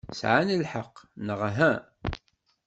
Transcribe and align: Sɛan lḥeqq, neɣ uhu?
Sɛan 0.19 0.55
lḥeqq, 0.63 0.95
neɣ 1.25 1.39
uhu? 1.49 1.73